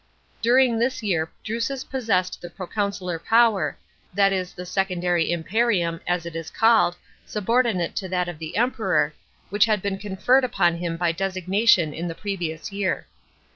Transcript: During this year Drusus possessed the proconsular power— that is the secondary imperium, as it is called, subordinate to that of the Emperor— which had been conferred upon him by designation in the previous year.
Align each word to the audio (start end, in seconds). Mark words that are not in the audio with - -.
During 0.41 0.79
this 0.79 1.03
year 1.03 1.29
Drusus 1.43 1.83
possessed 1.83 2.41
the 2.41 2.49
proconsular 2.49 3.19
power— 3.19 3.77
that 4.15 4.33
is 4.33 4.51
the 4.51 4.65
secondary 4.65 5.31
imperium, 5.31 5.99
as 6.07 6.25
it 6.25 6.35
is 6.35 6.49
called, 6.49 6.95
subordinate 7.23 7.95
to 7.97 8.09
that 8.09 8.27
of 8.27 8.39
the 8.39 8.57
Emperor— 8.57 9.13
which 9.51 9.65
had 9.65 9.79
been 9.83 9.99
conferred 9.99 10.43
upon 10.43 10.77
him 10.77 10.97
by 10.97 11.11
designation 11.11 11.93
in 11.93 12.07
the 12.07 12.15
previous 12.15 12.71
year. 12.71 13.05